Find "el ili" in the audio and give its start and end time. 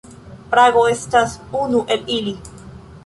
1.97-2.35